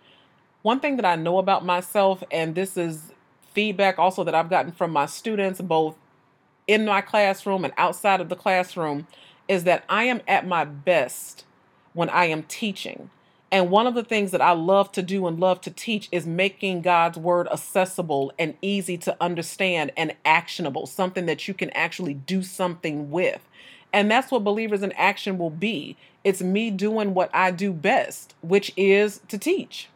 One 0.62 0.80
thing 0.80 0.96
that 0.96 1.04
I 1.04 1.16
know 1.16 1.38
about 1.38 1.64
myself, 1.64 2.22
and 2.30 2.54
this 2.54 2.76
is 2.76 3.12
feedback 3.52 3.98
also 3.98 4.24
that 4.24 4.34
I've 4.34 4.50
gotten 4.50 4.72
from 4.72 4.90
my 4.90 5.06
students, 5.06 5.60
both 5.60 5.96
in 6.66 6.84
my 6.84 7.00
classroom 7.00 7.64
and 7.64 7.72
outside 7.76 8.20
of 8.20 8.28
the 8.28 8.36
classroom, 8.36 9.06
is 9.48 9.64
that 9.64 9.84
I 9.88 10.04
am 10.04 10.20
at 10.26 10.46
my 10.46 10.64
best 10.64 11.44
when 11.92 12.10
I 12.10 12.26
am 12.26 12.42
teaching. 12.42 13.10
And 13.52 13.70
one 13.70 13.86
of 13.86 13.94
the 13.94 14.02
things 14.02 14.32
that 14.32 14.42
I 14.42 14.52
love 14.52 14.90
to 14.92 15.02
do 15.02 15.26
and 15.26 15.38
love 15.38 15.60
to 15.62 15.70
teach 15.70 16.08
is 16.10 16.26
making 16.26 16.82
God's 16.82 17.16
word 17.16 17.46
accessible 17.48 18.32
and 18.38 18.56
easy 18.60 18.98
to 18.98 19.16
understand 19.20 19.92
and 19.96 20.14
actionable, 20.24 20.86
something 20.86 21.26
that 21.26 21.46
you 21.46 21.54
can 21.54 21.70
actually 21.70 22.14
do 22.14 22.42
something 22.42 23.10
with. 23.10 23.40
And 23.92 24.10
that's 24.10 24.30
what 24.30 24.44
believers 24.44 24.82
in 24.82 24.92
action 24.92 25.38
will 25.38 25.50
be. 25.50 25.96
It's 26.24 26.42
me 26.42 26.70
doing 26.70 27.14
what 27.14 27.30
I 27.32 27.50
do 27.50 27.72
best, 27.72 28.34
which 28.40 28.72
is 28.76 29.20
to 29.28 29.38
teach. 29.38 29.88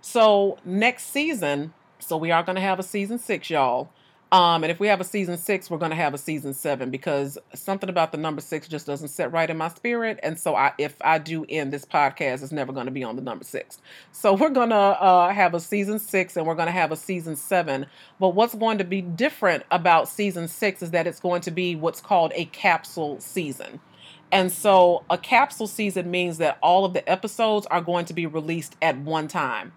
So, 0.00 0.58
next 0.64 1.04
season, 1.04 1.72
so 1.98 2.16
we 2.16 2.30
are 2.30 2.42
going 2.42 2.56
to 2.56 2.62
have 2.62 2.78
a 2.78 2.82
season 2.82 3.18
six, 3.18 3.48
y'all. 3.50 3.88
Um, 4.34 4.64
and 4.64 4.72
if 4.72 4.80
we 4.80 4.88
have 4.88 5.00
a 5.00 5.04
season 5.04 5.38
six, 5.38 5.70
we're 5.70 5.78
going 5.78 5.92
to 5.92 5.96
have 5.96 6.12
a 6.12 6.18
season 6.18 6.54
seven 6.54 6.90
because 6.90 7.38
something 7.54 7.88
about 7.88 8.10
the 8.10 8.18
number 8.18 8.40
six 8.40 8.66
just 8.66 8.84
doesn't 8.84 9.06
sit 9.06 9.30
right 9.30 9.48
in 9.48 9.56
my 9.56 9.68
spirit. 9.68 10.18
And 10.24 10.36
so, 10.36 10.56
I, 10.56 10.72
if 10.76 10.96
I 11.02 11.18
do 11.18 11.46
end 11.48 11.72
this 11.72 11.84
podcast, 11.84 12.42
it's 12.42 12.50
never 12.50 12.72
going 12.72 12.86
to 12.86 12.90
be 12.90 13.04
on 13.04 13.14
the 13.14 13.22
number 13.22 13.44
six. 13.44 13.78
So, 14.10 14.34
we're 14.34 14.50
going 14.50 14.70
to 14.70 14.74
uh, 14.74 15.32
have 15.32 15.54
a 15.54 15.60
season 15.60 16.00
six 16.00 16.36
and 16.36 16.48
we're 16.48 16.56
going 16.56 16.66
to 16.66 16.72
have 16.72 16.90
a 16.90 16.96
season 16.96 17.36
seven. 17.36 17.86
But 18.18 18.30
what's 18.30 18.56
going 18.56 18.78
to 18.78 18.84
be 18.84 19.02
different 19.02 19.62
about 19.70 20.08
season 20.08 20.48
six 20.48 20.82
is 20.82 20.90
that 20.90 21.06
it's 21.06 21.20
going 21.20 21.42
to 21.42 21.52
be 21.52 21.76
what's 21.76 22.00
called 22.00 22.32
a 22.34 22.46
capsule 22.46 23.20
season. 23.20 23.78
And 24.32 24.50
so, 24.50 25.04
a 25.08 25.16
capsule 25.16 25.68
season 25.68 26.10
means 26.10 26.38
that 26.38 26.58
all 26.60 26.84
of 26.84 26.92
the 26.92 27.08
episodes 27.08 27.66
are 27.66 27.80
going 27.80 28.06
to 28.06 28.14
be 28.14 28.26
released 28.26 28.74
at 28.82 28.98
one 28.98 29.28
time. 29.28 29.74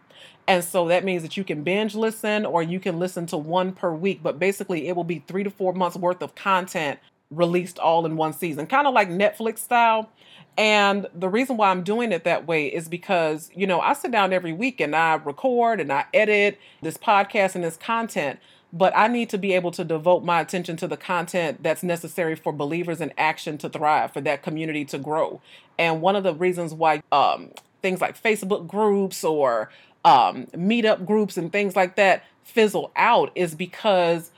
And 0.48 0.63
so 0.63 0.88
that 0.88 1.04
means 1.04 1.24
that 1.24 1.36
you 1.36 1.44
can 1.44 1.63
binge 1.63 1.94
listen 1.94 2.46
or 2.46 2.63
you 2.63 2.80
can 2.80 3.00
listen 3.00 3.25
to 3.27 3.38
one 3.38 3.74
per 3.74 3.92
week, 3.92 4.22
but 4.24 4.39
basically 4.39 4.88
it 4.88 4.96
will 4.96 5.04
be 5.04 5.20
three 5.27 5.44
to 5.44 5.50
four 5.50 5.74
months 5.74 5.98
worth 5.98 6.22
of 6.22 6.36
content 6.36 7.00
released 7.30 7.77
all 7.80 8.06
in 8.06 8.16
one 8.16 8.32
season, 8.32 8.66
kind 8.68 8.88
of 8.88 8.94
like 8.94 9.10
Netflix 9.10 9.60
style. 9.60 10.10
And 10.58 11.06
the 11.13 11.30
reason 11.30 11.58
why 11.58 11.70
I'm 11.70 11.84
doing 11.84 12.12
it 12.12 12.24
that 12.24 12.48
way 12.48 12.68
is 12.68 12.88
because, 12.88 13.51
you 13.54 13.68
know, 13.68 13.80
I 13.80 13.94
sit 13.94 14.12
down 14.12 14.34
every 14.34 14.54
week 14.54 14.80
and 14.80 14.96
I 14.96 15.16
record 15.16 15.80
and 15.80 15.92
I 15.92 16.06
edit 16.13 16.58
this 16.82 16.98
podcast 16.98 17.54
and 17.54 17.63
this 17.63 17.77
content, 17.77 18.39
but 18.74 18.92
I 18.96 19.08
need 19.08 19.30
to 19.32 19.38
be 19.38 19.54
able 19.54 19.72
to 19.72 19.84
devote 19.84 20.24
my 20.24 20.39
attention 20.39 20.77
to 20.77 20.88
the 20.88 20.98
content 20.98 21.62
that's 21.62 21.84
necessary 21.84 22.36
for 22.36 22.51
believers 22.51 23.01
in 23.01 23.13
action 23.18 23.58
to 23.60 23.70
thrive, 23.70 24.13
for 24.13 24.22
that 24.22 24.42
community 24.42 24.84
to 24.86 24.98
grow. 24.98 25.42
And 25.77 26.01
one 26.01 26.16
of 26.16 26.24
the 26.24 26.34
reasons 26.34 26.74
why 26.74 27.04
um, 27.12 27.51
things 27.82 28.01
like 28.01 28.22
Facebook 28.22 28.68
groups 28.68 29.24
or 29.24 29.70
um, 30.08 30.46
meetup 30.54 31.06
groups 31.06 31.36
and 31.36 31.52
things 31.52 31.76
like 31.76 31.98
that 31.98 32.24
fizzle 32.44 32.92
out 32.96 33.30
is 33.36 33.56
because 33.56 34.32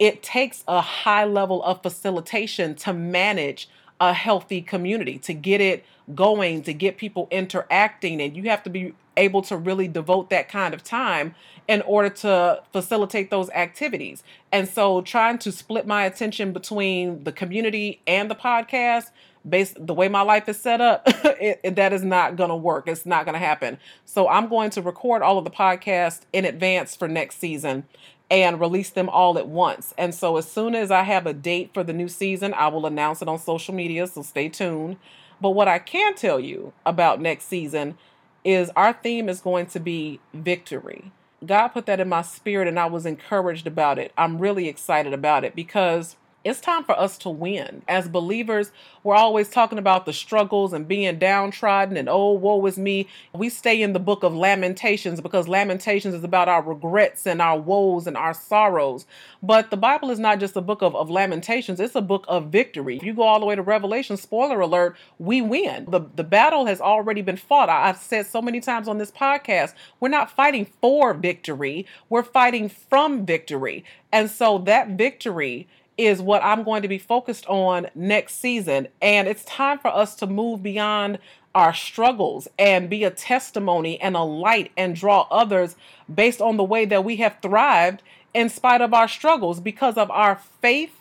it 0.00 0.20
takes 0.20 0.64
a 0.66 0.80
high 0.80 1.24
level 1.24 1.62
of 1.62 1.80
facilitation 1.80 2.74
to 2.74 2.92
manage 2.92 3.68
a 4.00 4.12
healthy 4.12 4.60
community, 4.60 5.18
to 5.18 5.32
get 5.32 5.60
it 5.60 5.84
going, 6.12 6.60
to 6.64 6.74
get 6.74 6.96
people 6.96 7.28
interacting. 7.30 8.20
And 8.20 8.36
you 8.36 8.42
have 8.50 8.64
to 8.64 8.70
be 8.70 8.94
able 9.16 9.42
to 9.42 9.56
really 9.56 9.86
devote 9.86 10.28
that 10.30 10.48
kind 10.48 10.74
of 10.74 10.82
time 10.82 11.36
in 11.68 11.82
order 11.82 12.08
to 12.08 12.60
facilitate 12.72 13.30
those 13.30 13.48
activities. 13.50 14.24
And 14.50 14.68
so 14.68 15.02
trying 15.02 15.38
to 15.38 15.52
split 15.52 15.86
my 15.86 16.04
attention 16.04 16.52
between 16.52 17.22
the 17.22 17.30
community 17.30 18.00
and 18.08 18.28
the 18.28 18.34
podcast 18.34 19.10
based 19.48 19.84
the 19.84 19.94
way 19.94 20.08
my 20.08 20.22
life 20.22 20.48
is 20.48 20.58
set 20.58 20.80
up, 20.80 21.02
it, 21.06 21.60
it, 21.62 21.76
that 21.76 21.92
is 21.92 22.02
not 22.02 22.36
going 22.36 22.50
to 22.50 22.56
work. 22.56 22.88
It's 22.88 23.06
not 23.06 23.24
going 23.24 23.34
to 23.34 23.44
happen. 23.44 23.78
So 24.04 24.28
I'm 24.28 24.48
going 24.48 24.70
to 24.70 24.82
record 24.82 25.22
all 25.22 25.38
of 25.38 25.44
the 25.44 25.50
podcasts 25.50 26.22
in 26.32 26.44
advance 26.44 26.94
for 26.94 27.08
next 27.08 27.38
season 27.38 27.84
and 28.30 28.60
release 28.60 28.90
them 28.90 29.08
all 29.08 29.36
at 29.36 29.48
once. 29.48 29.92
And 29.98 30.14
so 30.14 30.36
as 30.36 30.50
soon 30.50 30.74
as 30.74 30.90
I 30.90 31.02
have 31.02 31.26
a 31.26 31.34
date 31.34 31.70
for 31.74 31.84
the 31.84 31.92
new 31.92 32.08
season, 32.08 32.54
I 32.54 32.68
will 32.68 32.86
announce 32.86 33.20
it 33.20 33.28
on 33.28 33.38
social 33.38 33.74
media. 33.74 34.06
So 34.06 34.22
stay 34.22 34.48
tuned. 34.48 34.96
But 35.40 35.50
what 35.50 35.68
I 35.68 35.78
can 35.78 36.14
tell 36.14 36.40
you 36.40 36.72
about 36.86 37.20
next 37.20 37.44
season 37.44 37.98
is 38.44 38.70
our 38.74 38.92
theme 38.92 39.28
is 39.28 39.40
going 39.40 39.66
to 39.66 39.80
be 39.80 40.20
victory. 40.32 41.12
God 41.44 41.68
put 41.68 41.86
that 41.86 42.00
in 42.00 42.08
my 42.08 42.22
spirit 42.22 42.68
and 42.68 42.78
I 42.78 42.86
was 42.86 43.04
encouraged 43.04 43.66
about 43.66 43.98
it. 43.98 44.12
I'm 44.16 44.38
really 44.38 44.68
excited 44.68 45.12
about 45.12 45.44
it 45.44 45.54
because 45.54 46.16
it's 46.44 46.60
time 46.60 46.84
for 46.84 46.98
us 46.98 47.18
to 47.18 47.30
win. 47.30 47.82
As 47.86 48.08
believers, 48.08 48.72
we're 49.04 49.14
always 49.14 49.48
talking 49.48 49.78
about 49.78 50.06
the 50.06 50.12
struggles 50.12 50.72
and 50.72 50.88
being 50.88 51.18
downtrodden 51.18 51.96
and 51.96 52.08
oh, 52.08 52.32
woe 52.32 52.64
is 52.66 52.78
me. 52.78 53.08
We 53.32 53.48
stay 53.48 53.80
in 53.80 53.92
the 53.92 54.00
book 54.00 54.22
of 54.22 54.34
Lamentations 54.34 55.20
because 55.20 55.46
Lamentations 55.46 56.14
is 56.14 56.24
about 56.24 56.48
our 56.48 56.62
regrets 56.62 57.26
and 57.26 57.40
our 57.40 57.58
woes 57.58 58.06
and 58.06 58.16
our 58.16 58.34
sorrows. 58.34 59.06
But 59.42 59.70
the 59.70 59.76
Bible 59.76 60.10
is 60.10 60.18
not 60.18 60.40
just 60.40 60.56
a 60.56 60.60
book 60.60 60.82
of, 60.82 60.96
of 60.96 61.10
Lamentations, 61.10 61.78
it's 61.78 61.94
a 61.94 62.00
book 62.00 62.24
of 62.28 62.48
victory. 62.48 62.96
If 62.96 63.04
you 63.04 63.14
go 63.14 63.22
all 63.22 63.40
the 63.40 63.46
way 63.46 63.54
to 63.54 63.62
Revelation, 63.62 64.16
spoiler 64.16 64.60
alert, 64.60 64.96
we 65.18 65.40
win. 65.40 65.86
The, 65.88 66.00
the 66.14 66.24
battle 66.24 66.66
has 66.66 66.80
already 66.80 67.22
been 67.22 67.36
fought. 67.36 67.68
I, 67.68 67.88
I've 67.88 67.98
said 67.98 68.26
so 68.26 68.42
many 68.42 68.60
times 68.60 68.88
on 68.88 68.98
this 68.98 69.10
podcast, 69.10 69.74
we're 70.00 70.08
not 70.08 70.30
fighting 70.30 70.66
for 70.80 71.14
victory, 71.14 71.86
we're 72.08 72.22
fighting 72.22 72.68
from 72.68 73.24
victory. 73.24 73.84
And 74.12 74.30
so 74.30 74.58
that 74.58 74.90
victory 74.90 75.68
is 75.98 76.20
what 76.20 76.42
I'm 76.42 76.62
going 76.62 76.82
to 76.82 76.88
be 76.88 76.98
focused 76.98 77.46
on 77.46 77.88
next 77.94 78.40
season. 78.40 78.88
And 79.00 79.28
it's 79.28 79.44
time 79.44 79.78
for 79.78 79.88
us 79.88 80.14
to 80.16 80.26
move 80.26 80.62
beyond 80.62 81.18
our 81.54 81.74
struggles 81.74 82.48
and 82.58 82.88
be 82.88 83.04
a 83.04 83.10
testimony 83.10 84.00
and 84.00 84.16
a 84.16 84.22
light 84.22 84.72
and 84.76 84.96
draw 84.96 85.26
others 85.30 85.76
based 86.12 86.40
on 86.40 86.56
the 86.56 86.64
way 86.64 86.84
that 86.86 87.04
we 87.04 87.16
have 87.16 87.36
thrived 87.42 88.02
in 88.32 88.48
spite 88.48 88.80
of 88.80 88.94
our 88.94 89.08
struggles 89.08 89.60
because 89.60 89.98
of 89.98 90.10
our 90.10 90.36
faith 90.60 90.96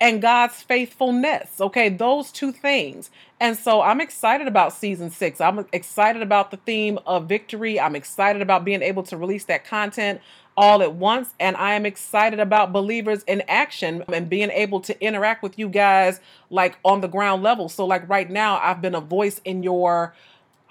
and 0.00 0.20
God's 0.20 0.60
faithfulness. 0.62 1.60
Okay, 1.60 1.88
those 1.88 2.32
two 2.32 2.50
things. 2.50 3.10
And 3.38 3.56
so 3.56 3.82
I'm 3.82 4.00
excited 4.00 4.48
about 4.48 4.72
season 4.72 5.10
six. 5.10 5.40
I'm 5.40 5.64
excited 5.72 6.22
about 6.22 6.50
the 6.50 6.56
theme 6.56 6.98
of 7.06 7.28
victory. 7.28 7.78
I'm 7.78 7.94
excited 7.94 8.42
about 8.42 8.64
being 8.64 8.82
able 8.82 9.04
to 9.04 9.16
release 9.16 9.44
that 9.44 9.64
content 9.64 10.20
all 10.56 10.82
at 10.82 10.94
once. 10.94 11.34
And 11.40 11.56
I 11.56 11.74
am 11.74 11.86
excited 11.86 12.40
about 12.40 12.72
believers 12.72 13.22
in 13.24 13.42
action 13.48 14.04
and 14.12 14.28
being 14.28 14.50
able 14.50 14.80
to 14.80 15.00
interact 15.04 15.42
with 15.42 15.58
you 15.58 15.68
guys 15.68 16.20
like 16.50 16.78
on 16.84 17.00
the 17.00 17.08
ground 17.08 17.42
level. 17.42 17.68
So, 17.68 17.84
like 17.86 18.08
right 18.08 18.30
now, 18.30 18.58
I've 18.62 18.80
been 18.80 18.94
a 18.94 19.00
voice 19.00 19.40
in 19.44 19.62
your 19.62 20.14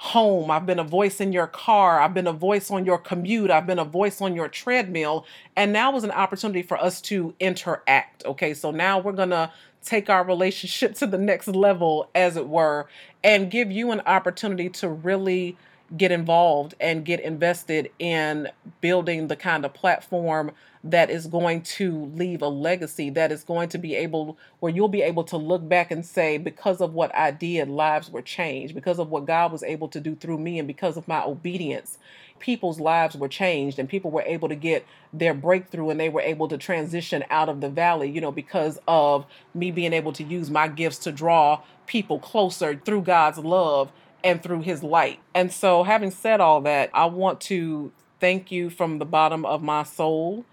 home. 0.01 0.49
I've 0.49 0.65
been 0.65 0.79
a 0.79 0.83
voice 0.83 1.21
in 1.21 1.31
your 1.31 1.45
car. 1.45 1.99
I've 2.01 2.15
been 2.15 2.25
a 2.25 2.33
voice 2.33 2.71
on 2.71 2.85
your 2.85 2.97
commute. 2.97 3.51
I've 3.51 3.67
been 3.67 3.77
a 3.77 3.85
voice 3.85 4.19
on 4.19 4.33
your 4.35 4.47
treadmill. 4.47 5.27
And 5.55 5.71
now 5.71 5.95
is 5.95 6.03
an 6.03 6.09
opportunity 6.09 6.63
for 6.63 6.75
us 6.81 7.01
to 7.01 7.35
interact. 7.39 8.25
Okay, 8.25 8.55
so 8.55 8.71
now 8.71 8.97
we're 8.97 9.11
going 9.11 9.29
to 9.29 9.51
take 9.83 10.09
our 10.09 10.23
relationship 10.23 10.95
to 10.99 11.05
the 11.05 11.19
next 11.19 11.47
level, 11.49 12.09
as 12.15 12.35
it 12.35 12.47
were, 12.47 12.87
and 13.23 13.51
give 13.51 13.71
you 13.71 13.91
an 13.91 14.01
opportunity 14.07 14.69
to 14.69 14.89
really 14.89 15.55
get 15.95 16.11
involved 16.11 16.73
and 16.79 17.03
get 17.03 17.19
invested 17.19 17.91
in 17.99 18.47
building 18.79 19.27
the 19.27 19.35
kind 19.35 19.65
of 19.65 19.73
platform 19.73 20.51
that 20.83 21.09
is 21.09 21.27
going 21.27 21.61
to 21.61 22.05
leave 22.15 22.41
a 22.41 22.47
legacy 22.47 23.09
that 23.09 23.31
is 23.31 23.43
going 23.43 23.69
to 23.69 23.77
be 23.77 23.95
able 23.95 24.37
where 24.59 24.71
you'll 24.71 24.87
be 24.87 25.01
able 25.01 25.23
to 25.23 25.37
look 25.37 25.67
back 25.67 25.91
and 25.91 26.05
say 26.05 26.37
because 26.37 26.81
of 26.81 26.93
what 26.93 27.13
I 27.15 27.31
did 27.31 27.67
lives 27.69 28.09
were 28.09 28.21
changed. 28.21 28.73
Because 28.73 28.97
of 28.97 29.09
what 29.09 29.25
God 29.25 29.51
was 29.51 29.63
able 29.63 29.89
to 29.89 29.99
do 29.99 30.15
through 30.15 30.39
me 30.39 30.57
and 30.57 30.67
because 30.67 30.97
of 30.97 31.07
my 31.07 31.23
obedience 31.23 31.97
people's 32.41 32.79
lives 32.79 33.15
were 33.15 33.27
changed 33.27 33.79
and 33.79 33.87
people 33.87 34.11
were 34.11 34.23
able 34.23 34.49
to 34.49 34.55
get 34.55 34.85
their 35.13 35.33
breakthrough 35.33 35.89
and 35.89 35.99
they 35.99 36.09
were 36.09 36.21
able 36.21 36.47
to 36.47 36.57
transition 36.57 37.23
out 37.29 37.47
of 37.47 37.61
the 37.61 37.69
valley 37.69 38.09
you 38.09 38.19
know 38.19 38.31
because 38.31 38.79
of 38.87 39.25
me 39.53 39.71
being 39.71 39.93
able 39.93 40.11
to 40.11 40.23
use 40.23 40.49
my 40.49 40.67
gifts 40.67 40.97
to 40.97 41.11
draw 41.11 41.61
people 41.85 42.19
closer 42.19 42.75
through 42.83 43.01
God's 43.01 43.37
love 43.37 43.91
and 44.23 44.41
through 44.41 44.61
his 44.61 44.83
light. 44.83 45.19
And 45.33 45.51
so 45.51 45.83
having 45.83 46.11
said 46.11 46.41
all 46.41 46.61
that, 46.61 46.89
I 46.93 47.05
want 47.05 47.41
to 47.41 47.91
thank 48.19 48.51
you 48.51 48.69
from 48.69 48.99
the 48.99 49.05
bottom 49.05 49.45
of 49.45 49.61
my 49.63 49.83
soul 49.83 50.45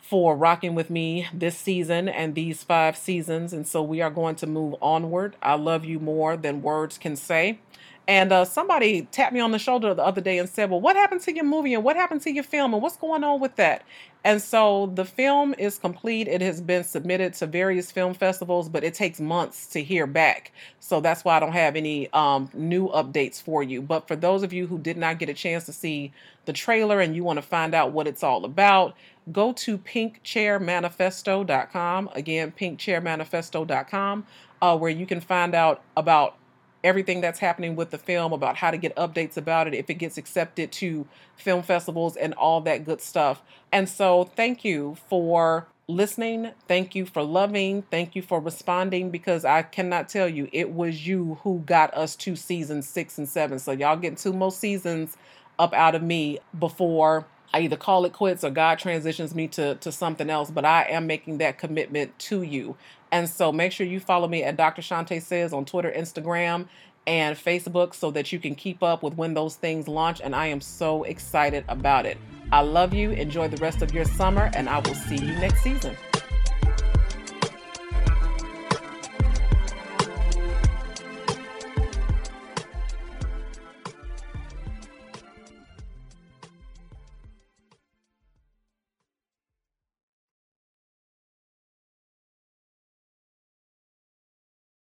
for 0.00 0.36
rocking 0.36 0.74
with 0.74 0.90
me 0.90 1.28
this 1.32 1.56
season 1.56 2.08
and 2.08 2.34
these 2.34 2.64
five 2.64 2.96
seasons. 2.96 3.52
And 3.52 3.66
so 3.66 3.80
we 3.80 4.00
are 4.00 4.10
going 4.10 4.34
to 4.36 4.46
move 4.46 4.74
onward. 4.82 5.36
I 5.40 5.54
love 5.54 5.84
you 5.84 6.00
more 6.00 6.36
than 6.36 6.62
words 6.62 6.98
can 6.98 7.14
say. 7.14 7.60
And 8.10 8.30
uh, 8.32 8.44
somebody 8.44 9.02
tapped 9.12 9.32
me 9.32 9.38
on 9.38 9.52
the 9.52 9.58
shoulder 9.60 9.94
the 9.94 10.04
other 10.04 10.20
day 10.20 10.38
and 10.38 10.48
said, 10.48 10.68
Well, 10.68 10.80
what 10.80 10.96
happened 10.96 11.20
to 11.20 11.32
your 11.32 11.44
movie 11.44 11.74
and 11.74 11.84
what 11.84 11.94
happened 11.94 12.22
to 12.22 12.32
your 12.32 12.42
film 12.42 12.74
and 12.74 12.82
what's 12.82 12.96
going 12.96 13.22
on 13.22 13.38
with 13.38 13.54
that? 13.54 13.84
And 14.24 14.42
so 14.42 14.90
the 14.96 15.04
film 15.04 15.54
is 15.58 15.78
complete. 15.78 16.26
It 16.26 16.40
has 16.40 16.60
been 16.60 16.82
submitted 16.82 17.34
to 17.34 17.46
various 17.46 17.92
film 17.92 18.14
festivals, 18.14 18.68
but 18.68 18.82
it 18.82 18.94
takes 18.94 19.20
months 19.20 19.68
to 19.68 19.84
hear 19.84 20.08
back. 20.08 20.50
So 20.80 21.00
that's 21.00 21.24
why 21.24 21.36
I 21.36 21.40
don't 21.40 21.52
have 21.52 21.76
any 21.76 22.12
um, 22.12 22.50
new 22.52 22.88
updates 22.88 23.40
for 23.40 23.62
you. 23.62 23.80
But 23.80 24.08
for 24.08 24.16
those 24.16 24.42
of 24.42 24.52
you 24.52 24.66
who 24.66 24.76
did 24.76 24.96
not 24.96 25.20
get 25.20 25.28
a 25.28 25.34
chance 25.34 25.64
to 25.66 25.72
see 25.72 26.10
the 26.46 26.52
trailer 26.52 27.00
and 27.00 27.14
you 27.14 27.22
want 27.22 27.36
to 27.36 27.42
find 27.42 27.76
out 27.76 27.92
what 27.92 28.08
it's 28.08 28.24
all 28.24 28.44
about, 28.44 28.96
go 29.30 29.52
to 29.52 29.78
pinkchairmanifesto.com. 29.78 32.10
Again, 32.12 32.52
pinkchairmanifesto.com, 32.58 34.26
uh, 34.62 34.76
where 34.76 34.90
you 34.90 35.06
can 35.06 35.20
find 35.20 35.54
out 35.54 35.80
about 35.96 36.34
everything 36.82 37.20
that's 37.20 37.38
happening 37.38 37.76
with 37.76 37.90
the 37.90 37.98
film, 37.98 38.32
about 38.32 38.56
how 38.56 38.70
to 38.70 38.76
get 38.76 38.94
updates 38.96 39.36
about 39.36 39.66
it, 39.66 39.74
if 39.74 39.90
it 39.90 39.94
gets 39.94 40.16
accepted 40.18 40.72
to 40.72 41.06
film 41.36 41.62
festivals, 41.62 42.16
and 42.16 42.34
all 42.34 42.60
that 42.62 42.84
good 42.84 43.00
stuff. 43.00 43.42
And 43.72 43.88
so, 43.88 44.24
thank 44.24 44.64
you 44.64 44.96
for 45.08 45.66
listening. 45.88 46.52
Thank 46.68 46.94
you 46.94 47.04
for 47.06 47.22
loving. 47.22 47.82
Thank 47.90 48.14
you 48.14 48.22
for 48.22 48.40
responding 48.40 49.10
because 49.10 49.44
I 49.44 49.62
cannot 49.62 50.08
tell 50.08 50.28
you, 50.28 50.48
it 50.52 50.72
was 50.72 51.06
you 51.06 51.38
who 51.42 51.60
got 51.66 51.92
us 51.94 52.16
to 52.16 52.36
season 52.36 52.82
six 52.82 53.18
and 53.18 53.28
seven. 53.28 53.58
So, 53.58 53.72
y'all 53.72 53.96
getting 53.96 54.16
two 54.16 54.32
more 54.32 54.52
seasons 54.52 55.16
up 55.58 55.74
out 55.74 55.94
of 55.94 56.02
me 56.02 56.38
before 56.58 57.26
I 57.52 57.60
either 57.60 57.76
call 57.76 58.04
it 58.04 58.12
quits 58.12 58.44
or 58.44 58.50
God 58.50 58.78
transitions 58.78 59.34
me 59.34 59.48
to, 59.48 59.74
to 59.76 59.90
something 59.90 60.30
else, 60.30 60.50
but 60.50 60.64
I 60.64 60.84
am 60.84 61.06
making 61.06 61.38
that 61.38 61.58
commitment 61.58 62.18
to 62.20 62.42
you. 62.42 62.76
And 63.12 63.28
so 63.28 63.50
make 63.50 63.72
sure 63.72 63.86
you 63.86 63.98
follow 63.98 64.28
me 64.28 64.44
at 64.44 64.56
Dr. 64.56 64.82
Shante 64.82 65.20
Says 65.20 65.52
on 65.52 65.64
Twitter, 65.64 65.90
Instagram, 65.90 66.68
and 67.06 67.36
Facebook 67.36 67.94
so 67.94 68.10
that 68.12 68.30
you 68.30 68.38
can 68.38 68.54
keep 68.54 68.82
up 68.82 69.02
with 69.02 69.14
when 69.14 69.34
those 69.34 69.56
things 69.56 69.88
launch. 69.88 70.20
And 70.20 70.34
I 70.34 70.46
am 70.46 70.60
so 70.60 71.02
excited 71.04 71.64
about 71.68 72.06
it. 72.06 72.18
I 72.52 72.60
love 72.60 72.94
you. 72.94 73.10
Enjoy 73.10 73.48
the 73.48 73.56
rest 73.56 73.82
of 73.82 73.92
your 73.92 74.04
summer, 74.04 74.50
and 74.54 74.68
I 74.68 74.78
will 74.80 74.94
see 74.94 75.16
you 75.16 75.32
next 75.36 75.62
season. 75.62 75.96